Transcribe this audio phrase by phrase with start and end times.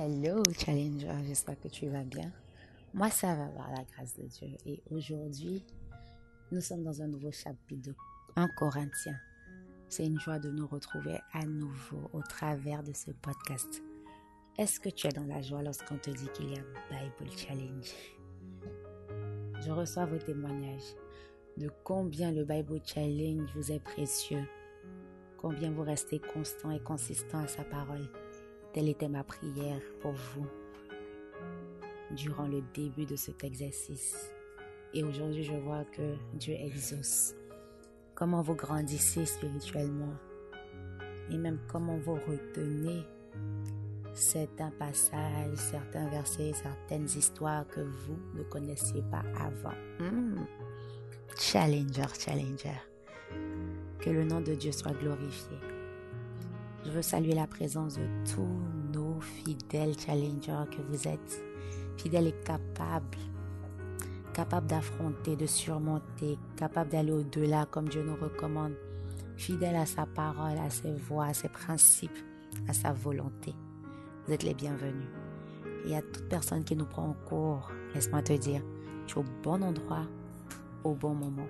[0.00, 2.30] Hello Challenger, j'espère que tu vas bien.
[2.94, 4.56] Moi ça va par la grâce de Dieu.
[4.64, 5.64] Et aujourd'hui,
[6.52, 7.94] nous sommes dans un nouveau chapitre de
[8.36, 9.18] 1 Corinthiens.
[9.88, 13.82] C'est une joie de nous retrouver à nouveau au travers de ce podcast.
[14.56, 17.92] Est-ce que tu es dans la joie lorsqu'on te dit qu'il y a Bible Challenge?
[19.66, 20.94] Je reçois vos témoignages
[21.56, 24.44] de combien le Bible Challenge vous est précieux,
[25.38, 28.08] combien vous restez constant et consistant à sa parole.
[28.72, 30.46] Telle était ma prière pour vous
[32.10, 34.32] durant le début de cet exercice.
[34.94, 37.34] Et aujourd'hui, je vois que Dieu exauce.
[38.14, 40.14] Comment vous grandissez spirituellement
[41.30, 43.04] et même comment vous retenez
[44.14, 49.76] certains passages, certains versets, certaines histoires que vous ne connaissiez pas avant.
[50.00, 50.44] Hmm.
[51.38, 52.80] Challenger, challenger.
[54.00, 55.56] Que le nom de Dieu soit glorifié.
[56.88, 61.44] Je veux saluer la présence de tous nos fidèles challengers que vous êtes.
[61.98, 63.18] Fidèles et capables.
[64.32, 68.72] Capables d'affronter, de surmonter, capables d'aller au-delà comme Dieu nous recommande.
[69.36, 72.24] Fidèles à sa parole, à ses voix, à ses principes,
[72.66, 73.54] à sa volonté.
[74.26, 75.10] Vous êtes les bienvenus.
[75.84, 78.62] Et à toute personne qui nous prend en cours, laisse-moi te dire,
[79.06, 80.06] tu es au bon endroit,
[80.84, 81.48] au bon moment.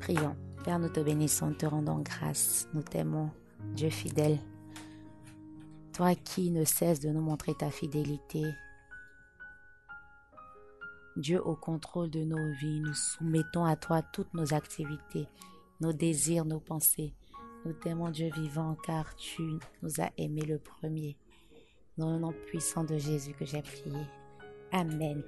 [0.00, 0.34] Prions.
[0.64, 3.30] Père, nous te bénissons, te rendons grâce, nous t'aimons,
[3.74, 4.38] Dieu fidèle.
[5.94, 8.42] Toi qui ne cesses de nous montrer ta fidélité.
[11.16, 15.28] Dieu au contrôle de nos vies, nous soumettons à toi toutes nos activités,
[15.80, 17.14] nos désirs, nos pensées.
[17.64, 19.42] Nous t'aimons Dieu vivant car tu
[19.82, 21.16] nous as aimés le premier.
[21.96, 24.06] Dans le nom puissant de Jésus que j'ai prié.
[24.72, 25.22] Amen.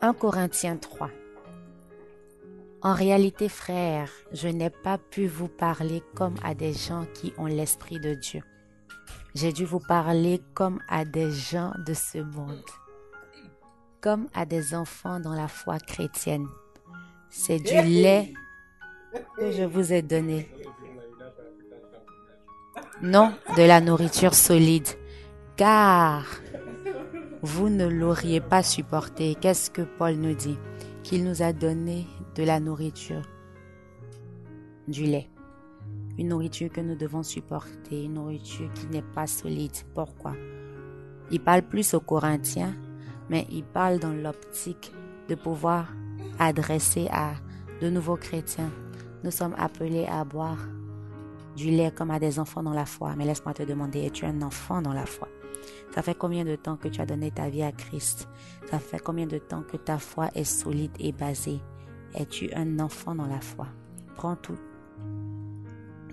[0.00, 1.10] 1 Corinthiens 3.
[2.82, 7.44] En réalité, frères, je n'ai pas pu vous parler comme à des gens qui ont
[7.44, 8.42] l'Esprit de Dieu.
[9.34, 12.64] J'ai dû vous parler comme à des gens de ce monde,
[14.00, 16.46] comme à des enfants dans la foi chrétienne.
[17.28, 18.32] C'est du lait
[19.36, 20.48] que je vous ai donné.
[23.02, 24.88] Non de la nourriture solide,
[25.56, 26.24] car
[27.42, 29.36] vous ne l'auriez pas supporté.
[29.38, 30.58] Qu'est-ce que Paul nous dit?
[31.10, 32.06] Qu'il nous a donné
[32.36, 33.22] de la nourriture,
[34.86, 35.28] du lait.
[36.16, 39.74] Une nourriture que nous devons supporter, une nourriture qui n'est pas solide.
[39.92, 40.34] Pourquoi?
[41.32, 42.76] Il parle plus aux Corinthiens,
[43.28, 44.92] mais il parle dans l'optique
[45.28, 45.92] de pouvoir
[46.38, 47.32] adresser à
[47.80, 48.70] de nouveaux chrétiens.
[49.24, 50.68] Nous sommes appelés à boire
[51.56, 53.16] du lait comme à des enfants dans la foi.
[53.16, 55.26] Mais laisse-moi te demander, es-tu un enfant dans la foi?
[55.94, 58.28] Ça fait combien de temps que tu as donné ta vie à Christ?
[58.70, 61.60] Ça fait combien de temps que ta foi est solide et basée?
[62.14, 63.66] Es-tu un enfant dans la foi?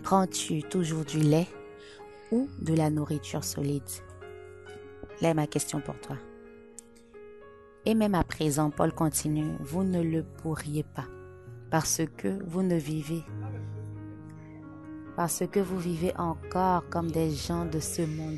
[0.03, 1.47] Prends-tu toujours du lait
[2.31, 3.83] ou de la nourriture solide?
[5.21, 6.17] Là est ma question pour toi.
[7.85, 11.05] Et même à présent, Paul continue, vous ne le pourriez pas
[11.71, 13.23] parce que vous ne vivez
[15.15, 18.37] parce que vous vivez encore comme des gens de ce monde.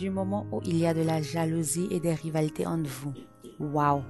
[0.00, 3.12] Du moment où il y a de la jalousie et des rivalités entre vous.
[3.58, 4.02] Waouh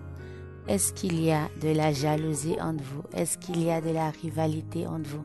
[0.68, 3.02] est-ce qu'il y a de la jalousie entre vous?
[3.12, 5.24] Est-ce qu'il y a de la rivalité entre vous?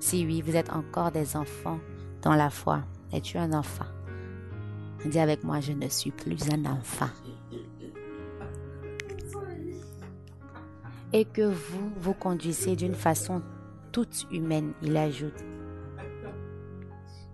[0.00, 1.78] Si oui, vous êtes encore des enfants
[2.22, 2.82] dans la foi.
[3.12, 3.84] Es-tu un enfant?
[5.06, 7.10] Dis avec moi, je ne suis plus un enfant.
[11.12, 13.42] Et que vous vous conduisez d'une façon
[13.92, 15.44] toute humaine, il ajoute.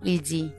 [0.05, 0.51] Il dit,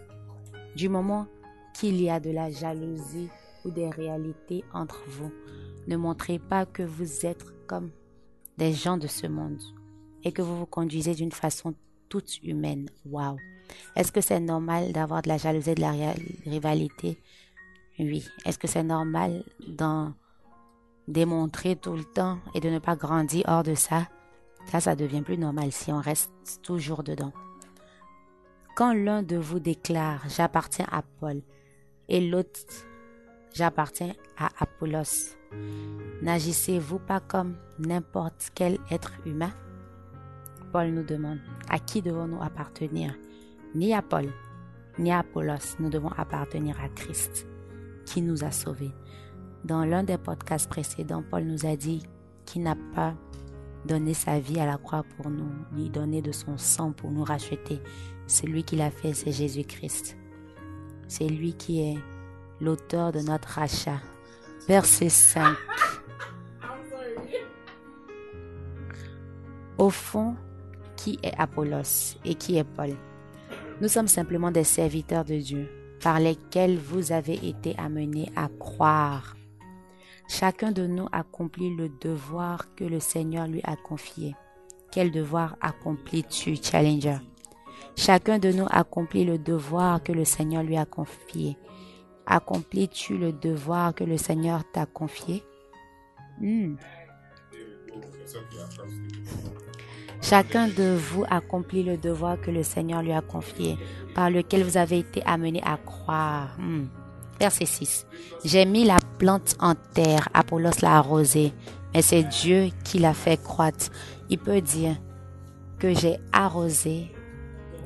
[0.75, 1.27] du moment
[1.73, 3.29] qu'il y a de la jalousie
[3.65, 5.31] ou des réalités entre vous,
[5.87, 7.91] ne montrez pas que vous êtes comme
[8.57, 9.61] des gens de ce monde
[10.23, 11.73] et que vous vous conduisez d'une façon
[12.09, 12.89] toute humaine.
[13.05, 13.37] Waouh!
[13.95, 15.93] Est-ce que c'est normal d'avoir de la jalousie, de la
[16.45, 17.17] rivalité?
[17.99, 18.25] Oui.
[18.45, 20.13] Est-ce que c'est normal d'en
[21.07, 24.07] démontrer tout le temps et de ne pas grandir hors de ça?
[24.65, 26.31] Ça, ça devient plus normal si on reste
[26.61, 27.33] toujours dedans.
[28.75, 31.41] Quand l'un de vous déclare j'appartiens à Paul
[32.11, 32.59] et l'autre
[33.53, 35.35] j'appartiens à Apollos,
[36.21, 39.51] N'agissez-vous pas comme n'importe quel être humain?
[40.71, 43.15] Paul nous demande, à qui devons-nous appartenir?
[43.73, 44.29] Ni à Paul,
[44.99, 47.47] ni à Apollos, nous devons appartenir à Christ,
[48.05, 48.91] qui nous a sauvés.
[49.65, 52.03] Dans l'un des podcasts précédents, Paul nous a dit
[52.45, 53.15] qu'il n'a pas
[53.85, 57.23] donné sa vie à la croix pour nous, ni donné de son sang pour nous
[57.23, 57.81] racheter.
[58.27, 60.17] C'est lui qui l'a fait, c'est Jésus-Christ.
[61.11, 61.97] C'est lui qui est
[62.61, 63.99] l'auteur de notre rachat
[64.65, 65.57] verset 5.
[69.77, 70.37] Au fond,
[70.95, 72.95] qui est Apollos et qui est Paul?
[73.81, 75.69] Nous sommes simplement des serviteurs de Dieu
[76.01, 79.35] par lesquels vous avez été amenés à croire.
[80.29, 84.33] Chacun de nous accomplit le devoir que le Seigneur lui a confié.
[84.93, 87.17] Quel devoir accomplis-tu, Challenger?
[87.95, 91.57] Chacun de nous accomplit le devoir que le Seigneur lui a confié.
[92.25, 95.43] Accomplis-tu le devoir que le Seigneur t'a confié?
[96.39, 96.75] Hmm.
[100.21, 103.77] Chacun de vous accomplit le devoir que le Seigneur lui a confié,
[104.13, 106.55] par lequel vous avez été amené à croire.
[106.59, 106.85] Hmm.
[107.39, 108.05] Verset 6.
[108.45, 111.53] J'ai mis la plante en terre, Apollos l'a arrosée,
[111.93, 113.89] mais c'est Dieu qui l'a fait croître.
[114.29, 114.95] Il peut dire
[115.79, 117.11] que j'ai arrosé,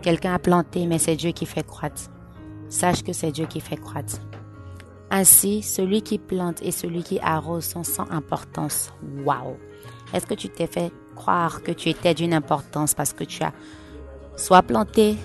[0.05, 2.11] quelqu'un a planté, mais c'est Dieu qui fait croître.
[2.69, 4.19] Sache que c'est Dieu qui fait croître.
[5.09, 8.93] Ainsi, celui qui plante et celui qui arrose sont sans importance.
[9.25, 9.57] Waouh!
[10.13, 13.53] Est-ce que tu t'es fait croire que tu étais d'une importance parce que tu as
[14.35, 15.15] soit planté,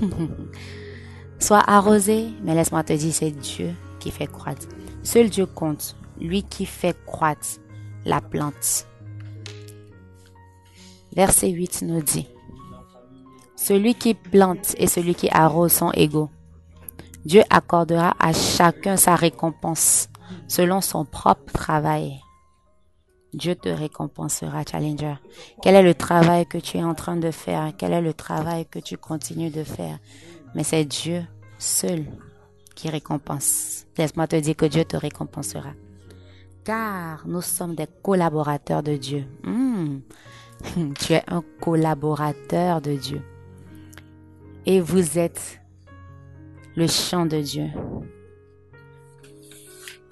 [1.40, 4.68] soit arrosé, mais laisse-moi te dire, c'est Dieu qui fait croître.
[5.02, 7.58] Seul Dieu compte, lui qui fait croître
[8.04, 8.86] la plante.
[11.12, 12.28] Verset 8 nous dit,
[13.58, 16.30] Celui qui plante et celui qui arrose sont égaux.
[17.24, 20.08] Dieu accordera à chacun sa récompense
[20.46, 22.20] selon son propre travail.
[23.34, 25.16] Dieu te récompensera, Challenger.
[25.60, 27.72] Quel est le travail que tu es en train de faire?
[27.76, 29.98] Quel est le travail que tu continues de faire?
[30.54, 31.24] Mais c'est Dieu
[31.58, 32.06] seul
[32.76, 33.86] qui récompense.
[33.98, 35.72] Laisse-moi te dire que Dieu te récompensera.
[36.64, 39.26] Car nous sommes des collaborateurs de Dieu.
[39.42, 39.98] Hmm.
[41.00, 43.20] tu es un collaborateur de Dieu.
[44.70, 45.62] Et vous êtes
[46.76, 47.68] le champ de Dieu.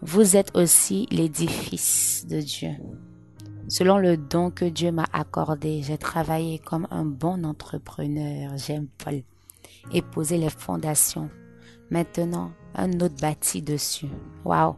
[0.00, 2.70] Vous êtes aussi l'édifice de Dieu.
[3.68, 9.20] Selon le don que Dieu m'a accordé, j'ai travaillé comme un bon entrepreneur, j'aime Paul,
[9.92, 11.28] et posé les fondations.
[11.90, 14.08] Maintenant, un autre bâti dessus.
[14.46, 14.76] Waouh!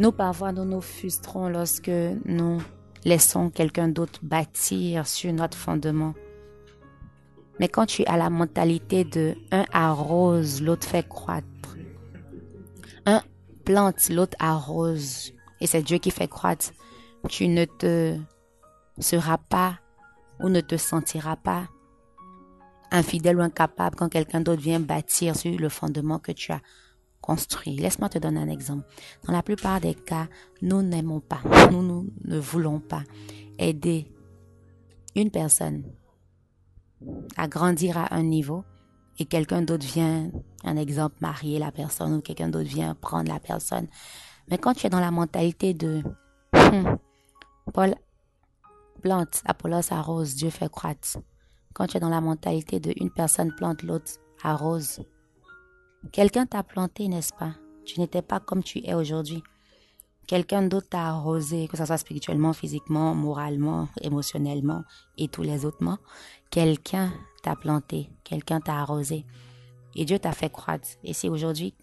[0.00, 1.92] Nous, parfois, nous nous frustrons lorsque
[2.24, 2.60] nous
[3.04, 6.14] laissons quelqu'un d'autre bâtir sur notre fondement.
[7.60, 11.46] Mais quand tu as la mentalité de un arrose, l'autre fait croître.
[13.06, 13.22] Un
[13.64, 15.32] plante, l'autre arrose.
[15.60, 16.72] Et c'est Dieu qui fait croître.
[17.28, 18.16] Tu ne te
[18.98, 19.78] seras pas
[20.40, 21.68] ou ne te sentiras pas
[22.90, 26.60] infidèle ou incapable quand quelqu'un d'autre vient bâtir sur le fondement que tu as
[27.20, 27.76] construit.
[27.76, 28.84] Laisse-moi te donner un exemple.
[29.26, 30.26] Dans la plupart des cas,
[30.60, 31.40] nous n'aimons pas,
[31.70, 33.02] nous, nous ne voulons pas
[33.58, 34.12] aider
[35.14, 35.84] une personne
[37.36, 38.64] à grandir à un niveau
[39.18, 40.30] et quelqu'un d'autre vient,
[40.64, 43.86] un exemple, marier la personne ou quelqu'un d'autre vient prendre la personne.
[44.48, 46.02] Mais quand tu es dans la mentalité de
[46.54, 46.96] hmm,
[47.72, 47.94] Paul
[49.02, 51.18] plante, Apollos arrose, Dieu fait croître.
[51.74, 54.12] Quand tu es dans la mentalité de une personne plante, l'autre
[54.42, 55.02] arrose.
[56.10, 57.54] Quelqu'un t'a planté, n'est-ce pas?
[57.84, 59.42] Tu n'étais pas comme tu es aujourd'hui.
[60.26, 64.84] Quelqu'un d'autre t'a arrosé, que ce soit spirituellement, physiquement, moralement, émotionnellement
[65.18, 65.98] et tous les autres mots.
[66.50, 69.26] Quelqu'un t'a planté, quelqu'un t'a arrosé.
[69.94, 70.88] Et Dieu t'a fait croître.
[71.04, 71.74] Et si aujourd'hui,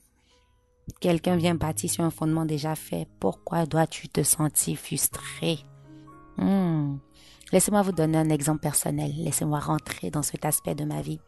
[0.99, 5.59] quelqu'un vient bâtir sur un fondement déjà fait, pourquoi dois-tu te sentir frustré?
[6.37, 6.97] Hmm.
[7.51, 9.13] Laissez-moi vous donner un exemple personnel.
[9.17, 11.19] Laissez-moi rentrer dans cet aspect de ma vie.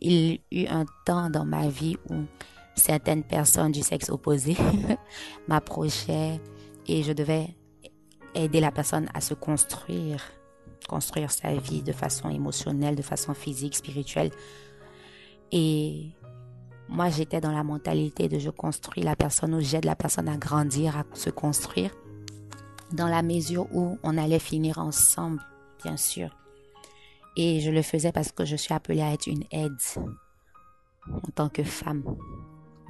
[0.00, 2.24] Il y eut un temps dans ma vie où
[2.74, 4.56] certaines personnes du sexe opposé
[5.48, 6.40] m'approchaient
[6.86, 7.48] et je devais
[8.34, 10.22] aider la personne à se construire
[10.88, 14.30] construire sa vie de façon émotionnelle, de façon physique, spirituelle.
[15.50, 16.10] Et
[16.88, 20.36] moi, j'étais dans la mentalité de je construis la personne ou j'aide la personne à
[20.36, 21.90] grandir, à se construire,
[22.92, 25.40] dans la mesure où on allait finir ensemble,
[25.82, 26.36] bien sûr.
[27.36, 29.72] Et je le faisais parce que je suis appelée à être une aide
[31.10, 32.04] en tant que femme.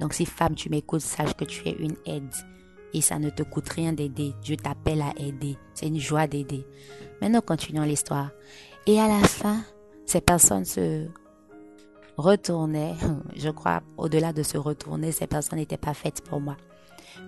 [0.03, 2.27] Donc si femme, tu m'écoutes, sache que tu es une aide
[2.93, 4.33] et ça ne te coûte rien d'aider.
[4.41, 5.57] Dieu t'appelle à aider.
[5.73, 6.67] C'est une joie d'aider.
[7.21, 8.31] Maintenant, continuons l'histoire.
[8.85, 9.61] Et à la fin,
[10.05, 11.07] ces personnes se
[12.17, 12.95] retournaient.
[13.37, 16.57] Je crois, au-delà de se retourner, ces personnes n'étaient pas faites pour moi.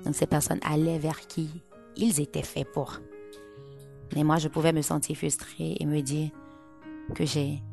[0.04, 1.64] Donc, ces personnes allaient vers qui
[1.96, 3.00] ils étaient faits pour.
[4.14, 6.30] Mais moi, je pouvais me sentir frustrée et me dire
[7.14, 7.64] que j'ai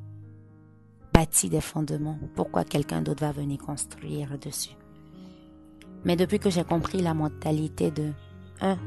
[1.12, 2.20] bâti des fondements.
[2.36, 4.76] Pourquoi quelqu'un d'autre va venir construire dessus?
[6.04, 8.12] Mais depuis que j'ai compris la mentalité de
[8.60, 8.78] un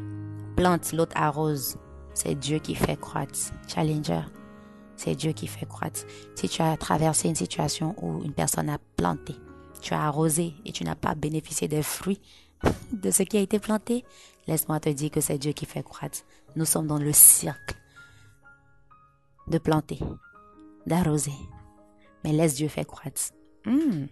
[0.55, 1.77] plante, l'autre arrose,
[2.13, 3.51] c'est Dieu qui fait croître.
[3.67, 4.21] Challenger,
[4.95, 6.05] c'est Dieu qui fait croître.
[6.35, 9.35] Si tu as traversé une situation où une personne a planté,
[9.81, 12.21] tu as arrosé et tu n'as pas bénéficié des fruits
[12.93, 14.05] de ce qui a été planté,
[14.47, 16.19] laisse-moi te dire que c'est Dieu qui fait croître.
[16.55, 17.75] Nous sommes dans le cercle
[19.47, 19.99] de planter,
[20.85, 21.33] d'arroser.
[22.23, 23.21] Mais laisse Dieu faire croître.
[23.65, 24.05] Hmm.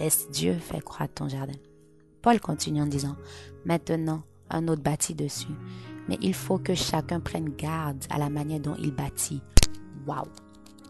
[0.00, 1.54] Laisse Dieu faire croître ton jardin.
[2.26, 3.14] Paul continue en disant,
[3.64, 5.54] maintenant, un autre bâtit dessus.
[6.08, 9.40] Mais il faut que chacun prenne garde à la manière dont il bâtit.
[10.08, 10.26] Waouh!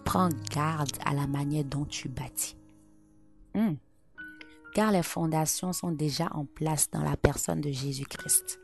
[0.06, 2.56] Prends garde à la manière dont tu bâtis.
[3.54, 3.74] Hmm.
[4.72, 8.58] Car les fondations sont déjà en place dans la personne de Jésus-Christ.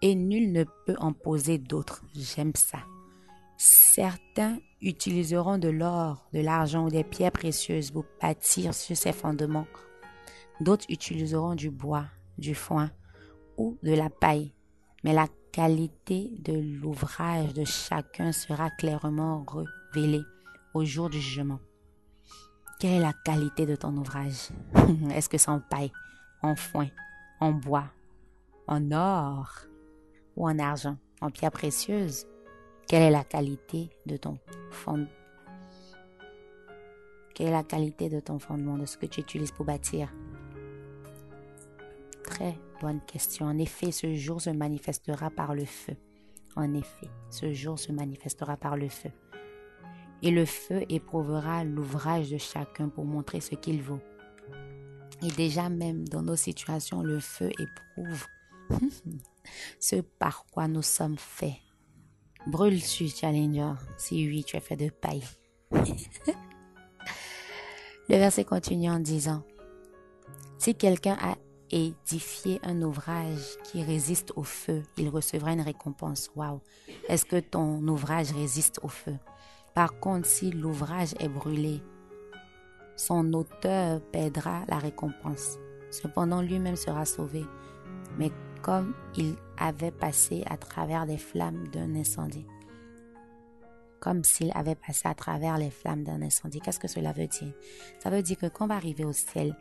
[0.00, 2.04] Et nul ne peut en poser d'autres.
[2.14, 2.84] J'aime ça.
[3.56, 9.66] Certains utiliseront de l'or, de l'argent ou des pierres précieuses pour bâtir sur ces fondements.
[10.60, 12.04] D'autres utiliseront du bois,
[12.36, 12.90] du foin
[13.56, 14.52] ou de la paille.
[15.04, 19.44] Mais la qualité de l'ouvrage de chacun sera clairement
[19.94, 20.24] révélée
[20.74, 21.60] au jour du jugement.
[22.78, 24.48] Quelle est la qualité de ton ouvrage?
[25.14, 25.92] Est-ce que c'est en paille,
[26.42, 26.88] en foin,
[27.40, 27.90] en bois,
[28.66, 29.50] en or
[30.36, 32.26] ou en argent, en pierres précieuses?
[32.86, 34.38] Quelle est la qualité de ton
[34.70, 35.06] fond
[37.34, 40.12] Quelle est la qualité de ton fondement, de ce que tu utilises pour bâtir?
[42.30, 43.46] Très bonne question.
[43.46, 45.96] En effet, ce jour se manifestera par le feu.
[46.56, 49.10] En effet, ce jour se manifestera par le feu.
[50.22, 54.00] Et le feu éprouvera l'ouvrage de chacun pour montrer ce qu'il vaut.
[55.22, 58.26] Et déjà même dans nos situations, le feu éprouve
[59.80, 61.56] ce par quoi nous sommes faits
[62.46, 65.24] Brûle-tu, Challenger Si oui, tu es fait de paille.
[68.08, 69.42] Le verset continue en disant,
[70.58, 71.36] Si quelqu'un a
[71.70, 76.30] édifié un ouvrage qui résiste au feu, il recevra une récompense.
[76.34, 76.60] Waouh
[77.08, 79.16] Est-ce que ton ouvrage résiste au feu?
[79.74, 81.82] Par contre, si l'ouvrage est brûlé,
[82.96, 85.58] son auteur perdra la récompense.
[85.90, 87.44] Cependant, lui-même sera sauvé.
[88.18, 88.30] Mais
[88.62, 92.46] comme il avait passé à travers les flammes d'un incendie.
[94.00, 96.60] Comme s'il avait passé à travers les flammes d'un incendie.
[96.60, 97.52] Qu'est-ce que cela veut dire?
[98.00, 99.56] Ça veut dire que quand on va arriver au ciel,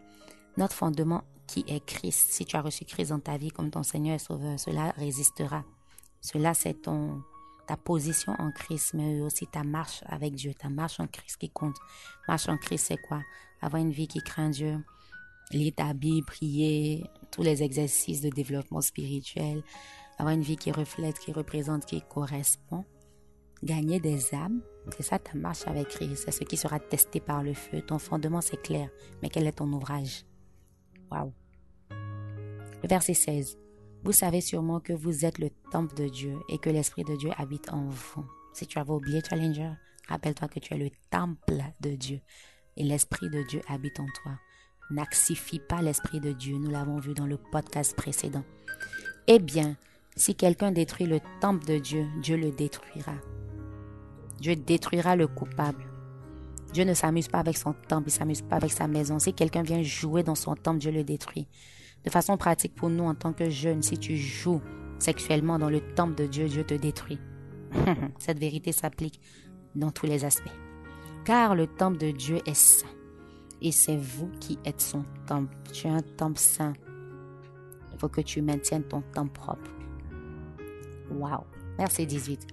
[0.57, 3.83] notre fondement qui est Christ, si tu as reçu Christ dans ta vie comme ton
[3.83, 5.63] Seigneur et Sauveur, cela résistera.
[6.21, 7.21] Cela, c'est ton
[7.67, 11.51] ta position en Christ, mais aussi ta marche avec Dieu, ta marche en Christ qui
[11.51, 11.75] compte.
[12.27, 13.21] Marche en Christ, c'est quoi?
[13.61, 14.83] Avoir une vie qui craint Dieu,
[15.51, 19.61] lire ta Bible, prier, tous les exercices de développement spirituel,
[20.17, 22.85] avoir une vie qui reflète, qui représente, qui correspond,
[23.63, 24.61] gagner des âmes,
[24.97, 27.81] c'est ça ta marche avec Christ, c'est ce qui sera testé par le feu.
[27.81, 28.89] Ton fondement, c'est clair,
[29.21, 30.25] mais quel est ton ouvrage?
[31.11, 31.33] Waouh
[32.87, 33.57] verset 16.
[34.03, 37.29] Vous savez sûrement que vous êtes le temple de Dieu et que l'Esprit de Dieu
[37.37, 38.25] habite en vous.
[38.53, 39.73] Si tu avais oublié, Challenger,
[40.07, 42.21] rappelle-toi que tu es le temple de Dieu
[42.77, 44.31] et l'Esprit de Dieu habite en toi
[44.89, 46.57] n'axifie pas l'Esprit de Dieu.
[46.57, 48.43] Nous l'avons vu dans le podcast précédent.
[49.27, 49.75] Eh bien,
[50.15, 53.15] si quelqu'un détruit le temple de Dieu, Dieu le détruira.
[54.39, 55.83] Dieu détruira le coupable.
[56.73, 59.19] Dieu ne s'amuse pas avec son temple, il s'amuse pas avec sa maison.
[59.19, 61.47] Si quelqu'un vient jouer dans son temple, Dieu le détruit.
[62.03, 64.61] De façon pratique pour nous en tant que jeunes, si tu joues
[64.99, 67.19] sexuellement dans le temple de Dieu, Dieu te détruit.
[68.19, 69.19] Cette vérité s'applique
[69.75, 70.49] dans tous les aspects.
[71.25, 72.87] Car le temple de Dieu est saint
[73.61, 75.55] et c'est vous qui êtes son temple.
[75.73, 76.73] Tu es un temple saint.
[77.91, 79.71] Il faut que tu maintiennes ton temple propre.
[81.11, 81.43] Wow.
[81.77, 82.47] Verset 18.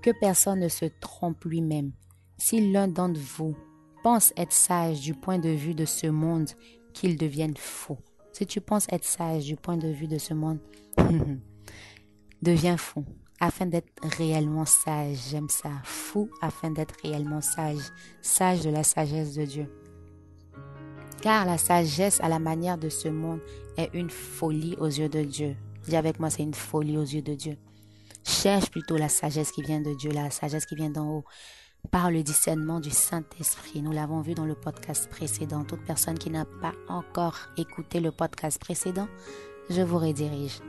[0.00, 1.92] Que personne ne se trompe lui-même.
[2.38, 3.56] Si l'un d'entre vous
[4.02, 6.50] pense être sage du point de vue de ce monde,
[6.92, 7.98] qu'il devienne fou.
[8.32, 10.58] Si tu penses être sage du point de vue de ce monde,
[12.42, 13.04] deviens fou
[13.40, 15.18] afin d'être réellement sage.
[15.30, 15.70] J'aime ça.
[15.84, 17.92] Fou afin d'être réellement sage.
[18.22, 19.72] Sage de la sagesse de Dieu.
[21.20, 23.40] Car la sagesse à la manière de ce monde
[23.76, 25.56] est une folie aux yeux de Dieu.
[25.86, 27.56] Dis avec moi, c'est une folie aux yeux de Dieu.
[28.24, 31.24] Cherche plutôt la sagesse qui vient de Dieu, la sagesse qui vient d'en haut,
[31.86, 33.82] par le discernement du Saint-Esprit.
[33.82, 35.64] Nous l'avons vu dans le podcast précédent.
[35.64, 39.08] Toute personne qui n'a pas encore écouté le podcast précédent,
[39.70, 40.60] je vous redirige.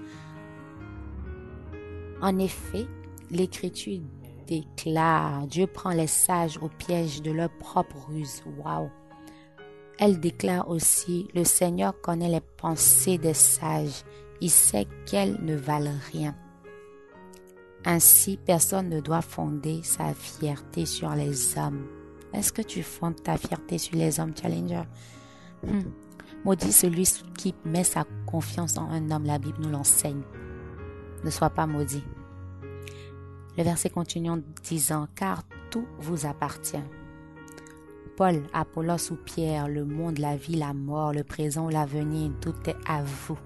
[2.22, 2.88] En effet,
[3.30, 4.02] l'Écriture
[4.48, 8.44] déclare, Dieu prend les sages au piège de leur propre ruse.
[8.58, 8.90] Waouh!
[10.00, 14.04] Elle déclare aussi, le Seigneur connaît les pensées des sages,
[14.42, 16.36] il sait qu'elles ne valent rien.
[17.86, 21.86] Ainsi, personne ne doit fonder sa fierté sur les hommes.
[22.34, 24.84] Est-ce que tu fondes ta fierté sur les hommes, Challenger?
[25.64, 25.82] Hmm.
[26.44, 27.04] Maudit celui
[27.38, 30.22] qui met sa confiance en un homme, la Bible nous l'enseigne.
[31.24, 32.04] Ne sois pas maudit.
[33.58, 36.84] Le verset continue en disant, car tout vous appartient.
[38.16, 42.56] Paul, Apollos ou Pierre, le monde, la vie, la mort, le présent ou l'avenir, tout
[42.68, 43.38] est à vous.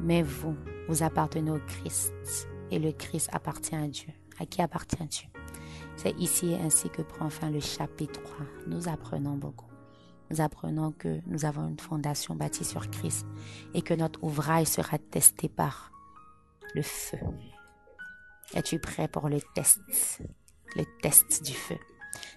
[0.00, 0.56] Mais vous,
[0.88, 4.08] vous appartenez au Christ et le Christ appartient à Dieu.
[4.38, 5.28] À qui appartient Dieu
[5.96, 8.36] C'est ici et ainsi que prend fin le chapitre 3.
[8.66, 9.70] Nous apprenons beaucoup.
[10.30, 13.26] nous apprenons que nous avons une fondation bâtie sur Christ
[13.74, 15.90] et que notre ouvrage sera testé par
[16.74, 17.18] le feu.
[18.54, 19.80] Es-tu prêt pour le test?
[20.76, 21.78] Le test du feu.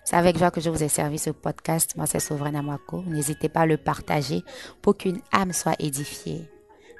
[0.05, 1.95] C'est avec joie que je vous ai servi ce podcast.
[1.95, 3.03] Moi, c'est Souveraine Amako.
[3.03, 4.43] N'hésitez pas à le partager
[4.81, 6.49] pour qu'une âme soit édifiée.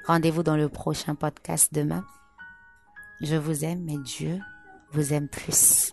[0.06, 2.04] Rendez-vous dans le prochain podcast demain.
[3.20, 4.38] Je vous aime, mais Dieu
[4.92, 5.92] vous aime plus.